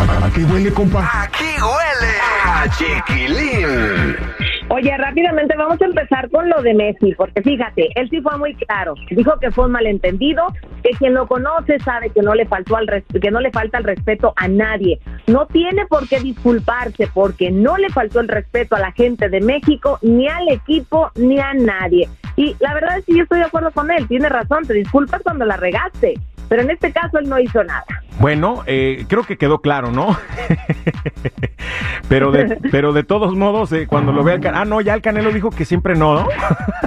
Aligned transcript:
Aquí 0.00 0.44
huele, 0.44 0.72
compa. 0.72 1.22
Aquí 1.24 1.44
huele 1.60 2.12
a 2.44 2.66
chiquilín. 2.70 4.16
Oye, 4.70 4.96
rápidamente 4.96 5.56
vamos 5.56 5.80
a 5.80 5.86
empezar 5.86 6.30
con 6.30 6.48
lo 6.48 6.62
de 6.62 6.74
Messi, 6.74 7.14
porque 7.16 7.42
fíjate, 7.42 7.88
él 7.96 8.08
sí 8.10 8.20
fue 8.20 8.36
muy 8.38 8.54
claro. 8.54 8.94
Dijo 9.10 9.32
que 9.40 9.50
fue 9.50 9.64
un 9.64 9.72
malentendido, 9.72 10.44
que 10.84 10.90
quien 10.90 11.14
lo 11.14 11.26
conoce 11.26 11.78
sabe 11.80 12.10
que 12.10 12.20
no 12.22 12.34
le 12.34 12.46
faltó 12.46 12.76
al 12.76 12.86
res- 12.86 13.04
que 13.20 13.30
no 13.30 13.40
le 13.40 13.50
falta 13.50 13.78
el 13.78 13.84
respeto 13.84 14.34
a 14.36 14.46
nadie. 14.46 15.00
No 15.26 15.46
tiene 15.46 15.86
por 15.86 16.06
qué 16.06 16.20
disculparse 16.20 17.08
porque 17.12 17.50
no 17.50 17.76
le 17.78 17.88
faltó 17.88 18.20
el 18.20 18.28
respeto 18.28 18.76
a 18.76 18.80
la 18.80 18.92
gente 18.92 19.28
de 19.28 19.40
México, 19.40 19.98
ni 20.02 20.28
al 20.28 20.48
equipo, 20.50 21.10
ni 21.16 21.40
a 21.40 21.54
nadie. 21.54 22.08
Y 22.36 22.54
la 22.60 22.72
verdad 22.74 22.98
es 22.98 23.04
que 23.06 23.16
yo 23.16 23.22
estoy 23.24 23.38
de 23.40 23.46
acuerdo 23.46 23.72
con 23.72 23.90
él, 23.90 24.06
tiene 24.06 24.28
razón, 24.28 24.64
te 24.64 24.74
disculpas 24.74 25.22
cuando 25.22 25.44
la 25.46 25.56
regaste, 25.56 26.14
pero 26.48 26.62
en 26.62 26.70
este 26.70 26.92
caso 26.92 27.18
él 27.18 27.28
no 27.28 27.38
hizo 27.40 27.64
nada. 27.64 27.84
Bueno, 28.18 28.62
eh, 28.66 29.04
creo 29.08 29.22
que 29.22 29.36
quedó 29.36 29.60
claro, 29.60 29.92
¿no? 29.92 30.16
pero, 32.08 32.32
de, 32.32 32.58
pero 32.72 32.92
de 32.92 33.04
todos 33.04 33.36
modos, 33.36 33.72
eh, 33.72 33.86
cuando 33.86 34.12
lo 34.12 34.24
vea 34.24 34.34
el 34.34 34.40
Canelo... 34.40 34.60
Ah, 34.60 34.64
no, 34.64 34.80
ya 34.80 34.94
el 34.94 35.02
Canelo 35.02 35.30
dijo 35.30 35.50
que 35.50 35.64
siempre 35.64 35.94
no, 35.94 36.14
¿no? 36.14 36.28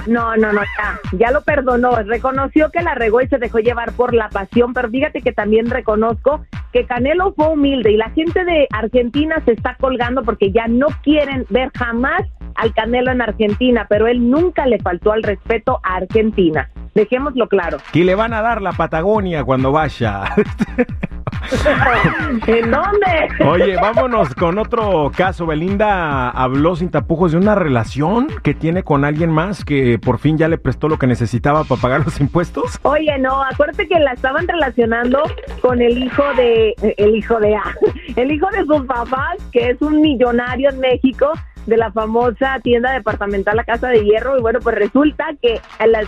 No, 0.06 0.36
no, 0.36 0.52
no, 0.52 0.60
ya, 0.60 1.00
ya 1.12 1.30
lo 1.30 1.42
perdonó, 1.42 1.96
reconoció 2.02 2.70
que 2.70 2.82
la 2.82 2.94
regó 2.94 3.22
y 3.22 3.28
se 3.28 3.38
dejó 3.38 3.60
llevar 3.60 3.92
por 3.92 4.14
la 4.14 4.28
pasión, 4.28 4.74
pero 4.74 4.90
fíjate 4.90 5.22
que 5.22 5.32
también 5.32 5.70
reconozco 5.70 6.44
que 6.72 6.84
Canelo 6.86 7.32
fue 7.34 7.48
humilde 7.48 7.92
y 7.92 7.96
la 7.96 8.10
gente 8.10 8.44
de 8.44 8.66
Argentina 8.70 9.42
se 9.44 9.52
está 9.52 9.76
colgando 9.80 10.22
porque 10.22 10.52
ya 10.52 10.66
no 10.68 10.88
quieren 11.02 11.46
ver 11.48 11.70
jamás 11.74 12.22
al 12.56 12.74
Canelo 12.74 13.10
en 13.10 13.22
Argentina, 13.22 13.86
pero 13.88 14.06
él 14.06 14.28
nunca 14.28 14.66
le 14.66 14.78
faltó 14.78 15.12
al 15.12 15.22
respeto 15.22 15.80
a 15.82 15.96
Argentina. 15.96 16.68
Dejémoslo 16.94 17.48
claro. 17.48 17.78
Que 17.92 18.04
le 18.04 18.14
van 18.14 18.34
a 18.34 18.42
dar 18.42 18.60
la 18.60 18.72
Patagonia 18.72 19.44
cuando 19.44 19.72
vaya. 19.72 20.24
¿En 22.46 22.70
dónde? 22.70 23.44
Oye, 23.46 23.76
vámonos 23.76 24.34
con 24.34 24.58
otro 24.58 25.10
caso. 25.14 25.46
Belinda 25.46 26.30
habló 26.30 26.76
sin 26.76 26.90
tapujos 26.90 27.32
de 27.32 27.38
una 27.38 27.54
relación 27.54 28.28
que 28.42 28.54
tiene 28.54 28.82
con 28.82 29.04
alguien 29.04 29.30
más 29.30 29.64
que 29.64 29.98
por 29.98 30.18
fin 30.18 30.38
ya 30.38 30.48
le 30.48 30.58
prestó 30.58 30.88
lo 30.88 30.98
que 30.98 31.06
necesitaba 31.06 31.64
para 31.64 31.80
pagar 31.80 32.04
los 32.04 32.20
impuestos. 32.20 32.78
Oye, 32.82 33.18
no, 33.18 33.42
acuérdate 33.42 33.88
que 33.88 33.98
la 33.98 34.12
estaban 34.12 34.46
relacionando 34.46 35.22
con 35.60 35.80
el 35.80 35.98
hijo 35.98 36.22
de, 36.36 36.74
el 36.96 37.16
hijo 37.16 37.38
de, 37.38 37.56
el 38.16 38.32
hijo 38.32 38.48
de 38.50 38.64
sus 38.64 38.86
papás, 38.86 39.36
que 39.52 39.70
es 39.70 39.82
un 39.82 40.00
millonario 40.00 40.70
en 40.70 40.80
México, 40.80 41.32
de 41.66 41.76
la 41.76 41.92
famosa 41.92 42.58
tienda 42.62 42.92
departamental 42.92 43.56
La 43.56 43.64
Casa 43.64 43.88
de 43.88 44.04
Hierro, 44.04 44.38
y 44.38 44.40
bueno, 44.42 44.58
pues 44.62 44.76
resulta 44.76 45.26
que 45.40 45.60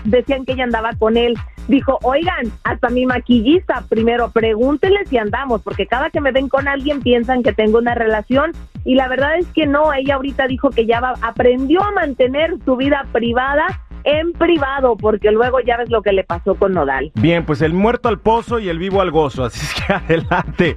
decían 0.04 0.44
que 0.44 0.52
ella 0.52 0.64
andaba 0.64 0.90
con 0.98 1.16
él. 1.16 1.34
Dijo, 1.68 1.98
oigan, 2.02 2.52
hasta 2.64 2.90
mi 2.90 3.06
maquillista, 3.06 3.84
primero 3.88 4.30
pregúntenle 4.30 5.06
si 5.06 5.16
andamos, 5.16 5.62
porque 5.62 5.86
cada 5.86 6.10
que 6.10 6.20
me 6.20 6.30
ven 6.32 6.48
con 6.48 6.68
alguien 6.68 7.00
piensan 7.00 7.42
que 7.42 7.52
tengo 7.54 7.78
una 7.78 7.94
relación, 7.94 8.52
y 8.84 8.96
la 8.96 9.08
verdad 9.08 9.38
es 9.38 9.46
que 9.48 9.66
no, 9.66 9.92
ella 9.94 10.16
ahorita 10.16 10.46
dijo 10.46 10.68
que 10.70 10.84
ya 10.84 11.00
va- 11.00 11.14
aprendió 11.22 11.82
a 11.82 11.90
mantener 11.92 12.56
su 12.66 12.76
vida 12.76 13.06
privada 13.12 13.80
en 14.04 14.32
privado, 14.32 14.96
porque 14.96 15.30
luego 15.30 15.60
ya 15.60 15.76
ves 15.76 15.90
lo 15.90 16.02
que 16.02 16.12
le 16.12 16.24
pasó 16.24 16.54
con 16.54 16.72
Nodal. 16.72 17.10
Bien, 17.14 17.44
pues 17.44 17.62
el 17.62 17.72
muerto 17.72 18.08
al 18.08 18.20
pozo 18.20 18.58
y 18.58 18.68
el 18.68 18.78
vivo 18.78 19.00
al 19.00 19.10
gozo, 19.10 19.44
así 19.44 19.60
es 19.60 19.74
que 19.74 19.92
adelante. 19.92 20.76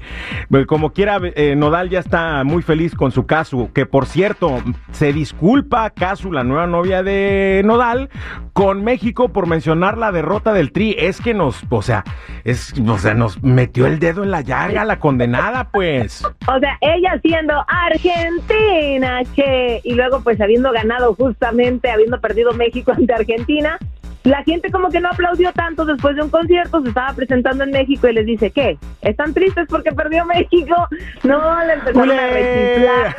Pues 0.49 0.65
como 0.65 0.91
quiera, 0.93 1.19
eh, 1.35 1.55
Nodal 1.55 1.89
ya 1.89 1.99
está 1.99 2.43
muy 2.43 2.61
feliz 2.61 2.95
con 2.95 3.11
su 3.11 3.25
Casu, 3.25 3.71
que 3.73 3.85
por 3.85 4.05
cierto, 4.05 4.61
se 4.91 5.13
disculpa 5.13 5.89
Casu, 5.89 6.31
la 6.31 6.43
nueva 6.43 6.67
novia 6.67 7.03
de 7.03 7.61
Nodal, 7.65 8.09
con 8.53 8.83
México 8.83 9.29
por 9.29 9.47
mencionar 9.47 9.97
la 9.97 10.11
derrota 10.11 10.53
del 10.53 10.71
Tri. 10.71 10.95
Es 10.97 11.21
que 11.21 11.33
nos, 11.33 11.63
o 11.69 11.81
sea, 11.81 12.03
es, 12.43 12.73
o 12.87 12.97
sea, 12.97 13.13
nos 13.13 13.43
metió 13.43 13.85
el 13.85 13.99
dedo 13.99 14.23
en 14.23 14.31
la 14.31 14.41
llaga 14.41 14.85
la 14.85 14.99
condenada, 14.99 15.69
pues. 15.71 16.23
O 16.23 16.59
sea, 16.59 16.77
ella 16.81 17.19
siendo 17.21 17.53
Argentina, 17.67 19.21
che, 19.35 19.81
y 19.83 19.93
luego 19.93 20.21
pues 20.21 20.39
habiendo 20.39 20.71
ganado 20.71 21.13
justamente, 21.13 21.89
habiendo 21.89 22.19
perdido 22.19 22.53
México 22.53 22.91
ante 22.91 23.16
Argentina, 23.17 23.77
la 24.23 24.43
gente 24.43 24.71
como 24.71 24.89
que 24.89 24.99
no 24.99 25.09
aplaudió 25.09 25.51
tanto 25.53 25.85
después 25.85 26.15
de 26.15 26.23
un 26.23 26.29
concierto, 26.29 26.81
se 26.81 26.89
estaba 26.89 27.13
presentando 27.13 27.63
en 27.63 27.71
México 27.71 28.07
y 28.07 28.13
les 28.13 28.25
dice, 28.25 28.51
¿qué? 28.51 28.77
¿Están 29.01 29.33
tristes 29.33 29.67
porque 29.69 29.91
perdió 29.91 30.25
México? 30.25 30.75
No, 31.23 31.63
le 31.65 31.73
empezaron 31.73 32.11
a 32.11 32.27
rechiflar. 32.27 33.15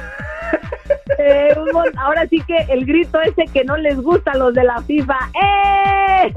Eh, 1.18 1.54
un 1.58 1.98
ahora 1.98 2.26
sí 2.28 2.40
que 2.46 2.56
el 2.70 2.86
grito 2.86 3.20
ese 3.20 3.44
que 3.52 3.64
no 3.64 3.76
les 3.76 4.00
gusta 4.00 4.32
a 4.32 4.36
los 4.36 4.54
de 4.54 4.64
la 4.64 4.80
FIFA, 4.82 5.18
¡eh! 5.42 6.34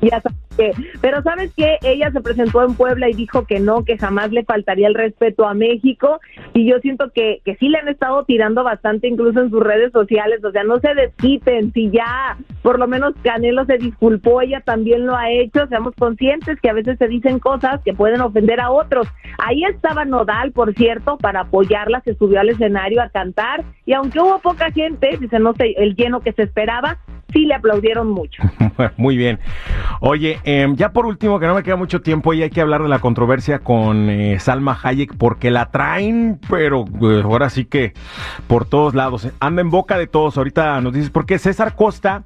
ya 0.00 0.20
sabes 0.20 0.43
que, 0.56 0.72
pero 1.00 1.22
sabes 1.22 1.52
que 1.54 1.78
ella 1.82 2.10
se 2.10 2.20
presentó 2.20 2.64
en 2.64 2.74
Puebla 2.74 3.08
y 3.08 3.14
dijo 3.14 3.46
que 3.46 3.60
no, 3.60 3.84
que 3.84 3.98
jamás 3.98 4.32
le 4.32 4.44
faltaría 4.44 4.88
el 4.88 4.94
respeto 4.94 5.46
a 5.46 5.54
México. 5.54 6.20
Y 6.52 6.66
yo 6.68 6.78
siento 6.80 7.10
que, 7.10 7.40
que 7.44 7.56
sí 7.56 7.68
le 7.68 7.78
han 7.78 7.88
estado 7.88 8.24
tirando 8.24 8.64
bastante 8.64 9.08
incluso 9.08 9.40
en 9.40 9.50
sus 9.50 9.62
redes 9.62 9.92
sociales, 9.92 10.44
o 10.44 10.50
sea, 10.50 10.64
no 10.64 10.78
se 10.80 10.94
desquiten, 10.94 11.72
si 11.72 11.90
ya 11.90 12.36
por 12.62 12.78
lo 12.78 12.86
menos 12.86 13.14
Canelo 13.22 13.64
se 13.66 13.78
disculpó, 13.78 14.40
ella 14.40 14.60
también 14.60 15.06
lo 15.06 15.14
ha 15.14 15.30
hecho, 15.30 15.66
seamos 15.66 15.94
conscientes 15.98 16.58
que 16.60 16.70
a 16.70 16.72
veces 16.72 16.96
se 16.98 17.08
dicen 17.08 17.38
cosas 17.38 17.80
que 17.84 17.92
pueden 17.92 18.20
ofender 18.20 18.60
a 18.60 18.70
otros. 18.70 19.06
Ahí 19.38 19.64
estaba 19.64 20.04
Nodal, 20.04 20.52
por 20.52 20.74
cierto, 20.74 21.18
para 21.18 21.40
apoyarla, 21.40 22.00
se 22.00 22.14
subió 22.14 22.40
al 22.40 22.48
escenario 22.48 23.02
a 23.02 23.10
cantar. 23.10 23.64
Y 23.84 23.92
aunque 23.92 24.20
hubo 24.20 24.38
poca 24.38 24.70
gente, 24.70 25.16
dice 25.20 25.38
no 25.38 25.52
sé, 25.54 25.74
el 25.76 25.94
lleno 25.94 26.20
que 26.20 26.32
se 26.32 26.42
esperaba, 26.42 26.98
sí 27.34 27.44
le 27.44 27.54
aplaudieron 27.54 28.10
mucho. 28.10 28.42
Muy 28.96 29.18
bien. 29.18 29.38
Oye, 30.00 30.38
em, 30.44 30.76
ya 30.76 30.92
por 30.92 31.04
último, 31.04 31.38
que 31.38 31.46
no 31.46 31.54
me 31.54 31.62
queda 31.62 31.76
mucho 31.76 32.00
tiempo 32.00 32.32
y 32.32 32.42
hay 32.42 32.50
que 32.50 32.60
hablar 32.60 32.82
de 32.82 32.88
la 32.88 33.00
controversia 33.00 33.58
con 33.58 34.08
eh, 34.08 34.38
Salma 34.40 34.78
Hayek 34.82 35.16
porque 35.16 35.50
la 35.50 35.66
traen, 35.66 36.40
pero 36.48 36.84
eh, 37.02 37.20
ahora 37.22 37.50
sí 37.50 37.66
que 37.66 37.92
por 38.46 38.64
todos 38.64 38.94
lados. 38.94 39.28
Anda 39.40 39.60
en 39.60 39.70
boca 39.70 39.98
de 39.98 40.06
todos. 40.06 40.38
Ahorita 40.38 40.80
nos 40.80 40.92
dices, 40.92 41.10
porque 41.10 41.38
César 41.38 41.74
Costa 41.74 42.22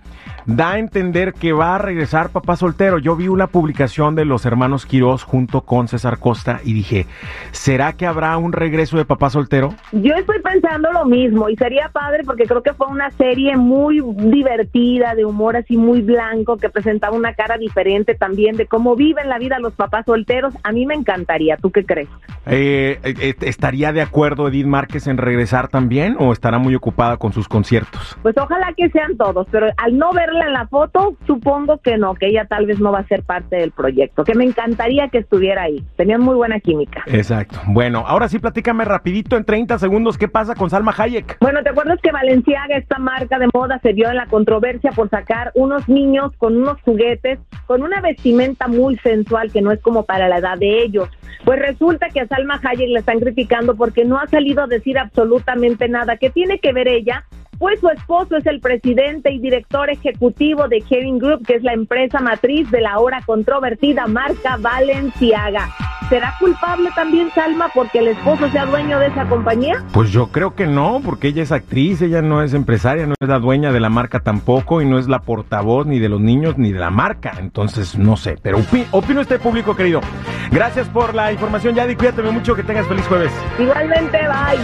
da 0.46 0.72
a 0.72 0.78
entender 0.78 1.34
que 1.34 1.52
va 1.52 1.74
a 1.74 1.78
regresar 1.78 2.30
papá 2.30 2.56
soltero. 2.56 2.98
Yo 2.98 3.16
vi 3.16 3.28
una 3.28 3.46
publicación 3.46 4.14
de 4.14 4.24
los 4.24 4.46
hermanos 4.46 4.86
Quirós 4.86 5.22
junto 5.22 5.62
con 5.62 5.88
César 5.88 6.18
Costa 6.18 6.60
y 6.64 6.72
dije, 6.72 7.06
¿será 7.52 7.92
que 7.92 8.06
habrá 8.06 8.36
un 8.38 8.52
regreso 8.52 8.96
de 8.96 9.04
papá 9.04 9.30
soltero? 9.30 9.74
Yo 9.92 10.14
estoy 10.14 10.40
pensando 10.40 10.92
lo 10.92 11.04
mismo 11.04 11.48
y 11.48 11.56
sería 11.56 11.90
padre 11.90 12.24
porque 12.24 12.44
creo 12.44 12.62
que 12.62 12.72
fue 12.72 12.86
una 12.86 13.10
serie 13.12 13.56
muy 13.56 14.02
divertida, 14.16 14.97
de 14.98 15.24
humor 15.24 15.56
así 15.56 15.76
muy 15.76 16.02
blanco, 16.02 16.56
que 16.56 16.68
presentaba 16.68 17.16
una 17.16 17.34
cara 17.34 17.56
diferente 17.56 18.14
también 18.14 18.56
de 18.56 18.66
cómo 18.66 18.96
viven 18.96 19.28
la 19.28 19.38
vida 19.38 19.58
los 19.58 19.74
papás 19.74 20.04
solteros. 20.06 20.54
A 20.62 20.72
mí 20.72 20.86
me 20.86 20.94
encantaría, 20.94 21.56
¿tú 21.56 21.70
qué 21.70 21.84
crees? 21.84 22.08
Eh, 22.50 22.98
eh, 23.02 23.34
¿Estaría 23.42 23.92
de 23.92 24.00
acuerdo 24.00 24.48
Edith 24.48 24.66
Márquez 24.66 25.06
en 25.06 25.18
regresar 25.18 25.68
también 25.68 26.16
o 26.18 26.32
estará 26.32 26.58
muy 26.58 26.74
ocupada 26.74 27.16
con 27.16 27.32
sus 27.32 27.48
conciertos? 27.48 28.16
Pues 28.22 28.34
ojalá 28.38 28.72
que 28.76 28.88
sean 28.90 29.16
todos, 29.16 29.46
pero 29.50 29.68
al 29.76 29.98
no 29.98 30.12
verla 30.12 30.46
en 30.46 30.52
la 30.54 30.66
foto, 30.66 31.16
supongo 31.26 31.78
que 31.78 31.98
no, 31.98 32.14
que 32.14 32.28
ella 32.28 32.46
tal 32.46 32.66
vez 32.66 32.80
no 32.80 32.92
va 32.92 33.00
a 33.00 33.06
ser 33.06 33.22
parte 33.22 33.56
del 33.56 33.70
proyecto, 33.72 34.24
que 34.24 34.34
me 34.34 34.44
encantaría 34.44 35.08
que 35.08 35.18
estuviera 35.18 35.62
ahí. 35.62 35.84
Tenían 35.96 36.22
muy 36.22 36.36
buena 36.36 36.58
química. 36.60 37.02
Exacto. 37.06 37.58
Bueno, 37.66 38.04
ahora 38.06 38.28
sí 38.28 38.38
platícame 38.38 38.84
rapidito 38.84 39.36
en 39.36 39.44
30 39.44 39.78
segundos 39.78 40.16
qué 40.16 40.28
pasa 40.28 40.54
con 40.54 40.70
Salma 40.70 40.94
Hayek. 40.96 41.38
Bueno, 41.40 41.62
¿te 41.62 41.70
acuerdas 41.70 41.98
que 42.02 42.12
Valenciaga, 42.12 42.76
esta 42.76 42.98
marca 42.98 43.38
de 43.38 43.48
moda, 43.52 43.78
se 43.82 43.92
vio 43.92 44.08
en 44.08 44.16
la 44.16 44.26
controversia 44.26 44.92
por 44.92 45.10
sacar 45.10 45.52
unos 45.54 45.88
niños 45.88 46.32
con 46.38 46.56
unos 46.56 46.80
juguetes, 46.82 47.38
con 47.66 47.82
una 47.82 48.00
vestimenta 48.00 48.68
muy 48.68 48.96
sensual 48.98 49.52
que 49.52 49.60
no 49.60 49.72
es 49.72 49.80
como 49.80 50.04
para 50.04 50.28
la 50.28 50.38
edad 50.38 50.58
de 50.58 50.82
ellos? 50.82 51.08
Pues 51.44 51.58
resulta 51.58 52.08
que 52.08 52.20
a 52.20 52.26
Salma 52.26 52.60
Hayek 52.62 52.88
le 52.88 53.00
están 53.00 53.20
criticando 53.20 53.76
porque 53.76 54.04
no 54.04 54.18
ha 54.18 54.26
salido 54.26 54.62
a 54.62 54.66
decir 54.66 54.98
absolutamente 54.98 55.88
nada. 55.88 56.16
¿Qué 56.16 56.30
tiene 56.30 56.58
que 56.58 56.72
ver 56.72 56.88
ella? 56.88 57.24
pues 57.58 57.80
su 57.80 57.88
esposo 57.88 58.36
es 58.36 58.46
el 58.46 58.60
presidente 58.60 59.32
y 59.32 59.40
director 59.40 59.90
ejecutivo 59.90 60.68
de 60.68 60.80
Kering 60.80 61.18
Group, 61.18 61.44
que 61.46 61.56
es 61.56 61.62
la 61.62 61.72
empresa 61.72 62.20
matriz 62.20 62.70
de 62.70 62.80
la 62.80 62.92
ahora 62.92 63.20
controvertida 63.26 64.06
marca 64.06 64.56
Valenciaga. 64.58 65.68
¿Será 66.08 66.34
culpable 66.40 66.88
también 66.94 67.30
Salma 67.34 67.68
porque 67.74 67.98
el 67.98 68.08
esposo 68.08 68.48
sea 68.50 68.64
dueño 68.64 68.98
de 68.98 69.08
esa 69.08 69.28
compañía? 69.28 69.84
Pues 69.92 70.10
yo 70.10 70.28
creo 70.28 70.54
que 70.54 70.66
no, 70.66 71.02
porque 71.04 71.28
ella 71.28 71.42
es 71.42 71.52
actriz, 71.52 72.00
ella 72.00 72.22
no 72.22 72.42
es 72.42 72.54
empresaria, 72.54 73.06
no 73.06 73.14
es 73.20 73.28
la 73.28 73.38
dueña 73.38 73.72
de 73.72 73.80
la 73.80 73.90
marca 73.90 74.20
tampoco 74.20 74.80
y 74.80 74.86
no 74.86 74.98
es 74.98 75.06
la 75.06 75.18
portavoz 75.18 75.86
ni 75.86 75.98
de 75.98 76.08
los 76.08 76.20
niños 76.20 76.56
ni 76.56 76.72
de 76.72 76.78
la 76.78 76.90
marca. 76.90 77.34
Entonces, 77.38 77.98
no 77.98 78.16
sé, 78.16 78.36
pero 78.40 78.58
opino 78.92 79.20
este 79.20 79.38
público 79.38 79.76
querido. 79.76 80.00
Gracias 80.50 80.88
por 80.88 81.14
la 81.14 81.32
información, 81.32 81.74
Yadi, 81.74 81.94
cuídate 81.96 82.22
mucho, 82.22 82.54
que 82.54 82.62
tengas 82.62 82.86
feliz 82.86 83.06
jueves. 83.06 83.32
Igualmente, 83.58 84.18
bye. 84.18 84.58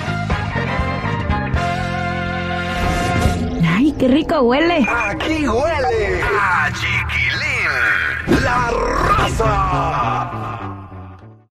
¡Ay, 3.77 3.95
qué 3.99 4.09
rico 4.09 4.41
huele! 4.41 4.87
Aquí 4.89 5.47
huele 5.47 6.23
a 6.23 6.71
chiquilín. 6.73 8.43
La 8.43 8.71
raza. 9.19 10.64